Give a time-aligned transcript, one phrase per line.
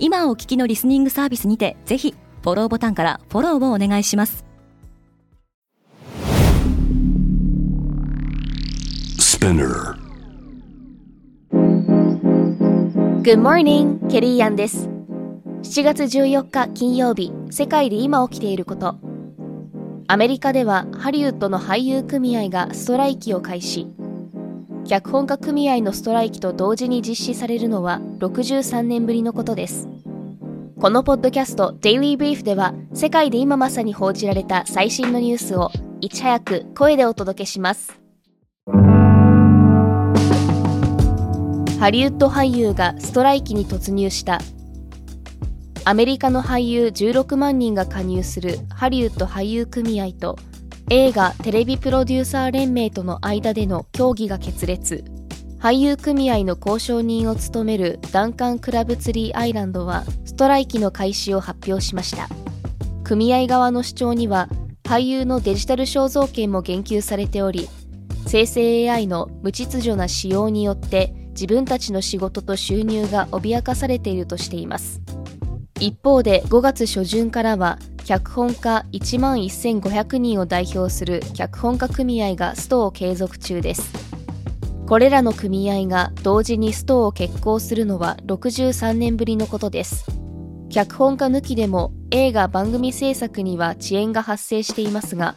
[0.00, 4.44] 今お聞きのリスニングサービスにてぜひフォローボタンからフォローをお願いします。
[13.22, 14.88] Good morning, ケリーアンです
[15.62, 18.96] 7月14日金曜日世界で今起きていること。
[20.06, 23.86] アメリカではハリウッドの俳優組合がストライキを開始
[24.88, 29.86] 脚本家組合のストライキと同時に実施されるのは63年ぶりのことです。
[30.80, 38.00] このポッドキャスト Daily Brief では世界で今まさに報じられた最新のニュースをいち早く声でお届けします。
[41.78, 44.40] ハリウッド俳優がストライキに突入した。
[45.84, 50.38] アメリカの俳優16万人が加入するハリウッド俳優組合と
[50.90, 55.04] 映画テレビプロデューサー連盟との間での協議が決裂。
[55.60, 62.28] 俳優組合の交渉人を務めるダンカン・クラブツリーアイランドはストライキの開始を発表しました。
[63.04, 64.48] 組合側の主張には
[64.84, 67.68] 俳優のデジタル肖像権も言及されており
[68.26, 75.02] 生成 AI の無秩序な使用によって自分たちの仕事と収入が脅かされているとしています。
[75.80, 83.92] 一方で5月初旬からは脚本家1万1500人を代表する脚本家組合がストを継続中です。
[84.86, 90.06] これらの組合が同時にストを決行するのは63年ぶりのことです。
[90.70, 95.34] 脚本家抜きでも映画番組制作には遅延が発生していますが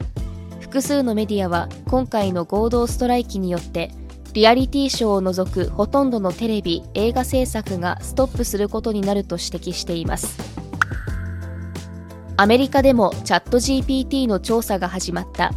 [0.59, 3.91] 複数のメディアは今回の合同ストライキによって
[4.33, 10.39] リアリティショーを除くほとんどのテレビ、映画制作がストップすることになると指摘しています。
[12.37, 15.51] アメリカでもチャット GPT の調査が始まった。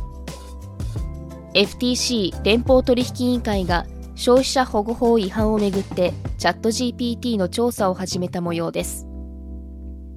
[1.54, 3.86] FTC 連邦取引委員会が
[4.16, 9.06] 消費者保護法違反をめぐってチャット GPT の調査を始めた模様です。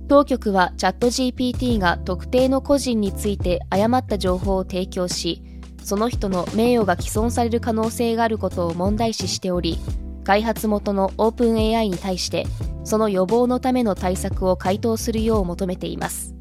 [0.07, 5.43] 当局はチャット GPT が特定の個人について誤った情報を提供し、
[5.83, 9.79] その人の名誉が毀損される可能性があることを問題視しており
[10.23, 12.45] 開発元の OpenAI に対して
[12.83, 16.33] その予防のための対策を回答するよう求めています。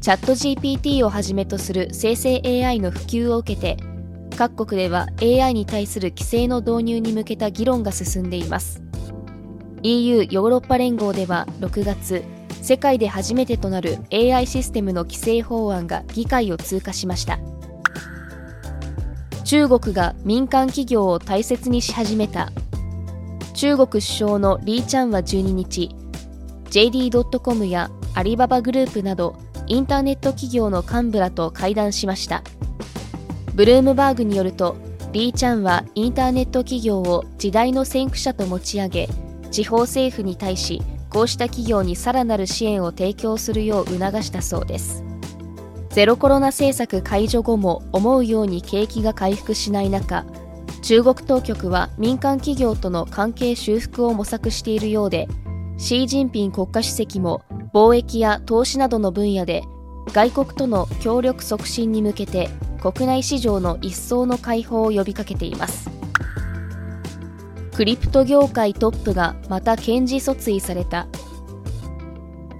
[0.00, 3.76] チャット GPT をはじめとする生成 AI の普及を受けて
[4.36, 8.82] 各国では AI に対する規制の導入に向けた議論が進んでいます。
[9.82, 12.24] EU ヨーロッパ連合では6月
[12.62, 17.38] 世界で初めてとなる AI システムの規制法案が議会を通過しました。
[19.52, 22.50] 中国が民間企業を大切にし始めた。
[23.52, 25.94] 中国首相のリー・チャンは12日
[26.70, 29.36] JD.com やアリババグループなど
[29.66, 32.42] インターネット企業の幹部らと会談しました。
[33.52, 34.74] ブルームバーグによると
[35.12, 39.08] リー・チャンはインターネット企業を時代の先駆者と持ち上げ
[39.50, 40.80] 地方政府に対し
[41.10, 45.11] こうした企業にさらなる支援を提供するよう促したそうです。
[45.92, 50.24] ゼロコロナ政策解除後も思うように景気が回復しない中
[50.82, 55.28] 中国当局は民間企業との関係修復を模索しているようで
[55.76, 57.42] シー・ジンピン国家主席も
[57.74, 59.64] 貿易や投資などの分野で
[60.12, 62.48] 外国との協力促進に向けて
[62.80, 65.88] 国内市場の一層の開放を呼びかけています。
[67.72, 71.06] クリプト業界トップがまた検事訴追された。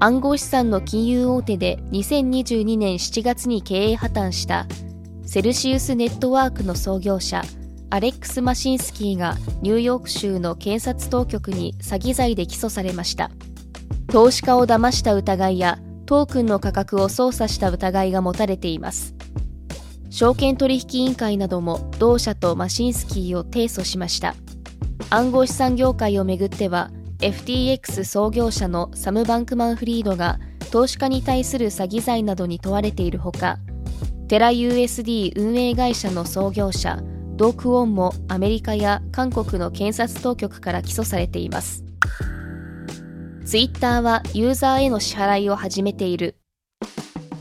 [0.03, 4.67] 暗号資産の金融大手で2022年7月に経営破綻した
[5.25, 7.45] セルシウスネットワークの創業者
[7.89, 13.31] アレックス・マシンスキーがニューヨーク州の検察当局に詐欺罪で起訴されました。
[14.09, 19.15] 投資家を騙した疑いやトークンの価格を操作した疑いが持たれています。
[20.10, 24.34] 証券取引委員会なども同社とマシンスキーを提訴しました。
[25.10, 26.91] 暗号資産業界をめぐっては
[27.22, 30.41] FTX 創業者のサム・バンクマン・フリードが
[30.72, 33.59] 投資家に対する詐欺罪などに問われているほか
[34.27, 37.01] テラ USD 運営会社の創業者
[37.36, 41.84] ドーク・ウォンもアメリカや韓国の検察当局から起訴されています。
[43.45, 46.36] ツイッターはユーザーへの支払いを始めている。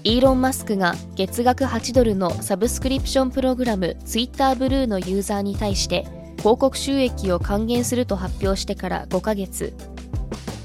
[0.04, 6.08] イーロン・マスクが月額8ドルのサブスクリプションプログラムツイッターブルーのユーザーに対して
[6.42, 9.76] 広告収益を還元すると発表してから5ヶ月。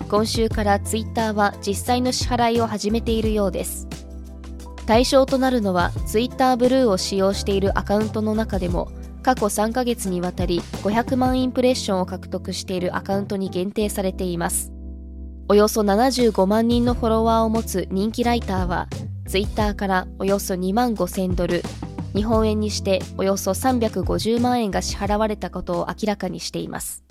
[0.09, 3.87] 今週からツイッターは実際の支払いを始めているようです。
[4.87, 8.89] 対象となるのはツイッターブルーを使用しているアカウントの中でも
[9.23, 14.73] 過去3ヶ月にわたり500万インプレッションを獲得しているアカウントに限定されています。
[15.49, 18.89] およそ75万人のフォロワーを持つ人気ライターは
[19.29, 21.63] ツイッターからおよそ2万5000ドル
[22.17, 27.05] 日本円にしておよそ350万円が支払われたことを明らかにしています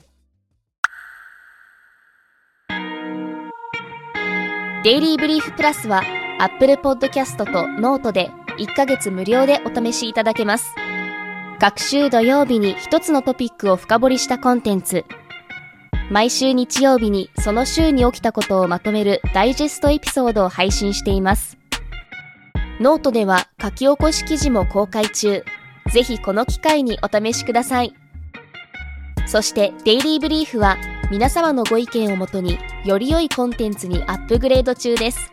[4.84, 6.04] デイリーブリーフプラスは
[6.40, 8.30] Apple Podcast と Note で
[8.60, 10.76] 1ヶ月無料でお試しいただけます。
[11.60, 15.06] 各週土曜日に一つのトピックを深掘りしたコンテンツ。
[16.12, 21.58] 毎週日曜日にその週に起きたことをまとめるダイジェストエピソードを配信しています。
[22.80, 25.44] ノートでは書き起こし記事も公開中。
[25.94, 27.96] ぜひこの機会にお試しください。
[29.28, 30.78] そしてデイリーブリーフは
[31.10, 35.32] 皆様のご意見をもとにより良いコンテンツにアップグレード中です。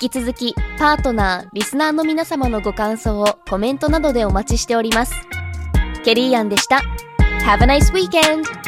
[0.00, 5.14] 引き続きパートナー、リスナーの皆様のご感想をコメントなどでお待ちしております。
[6.04, 6.82] ケリーアンでした。
[7.44, 8.67] Have a nice weekend!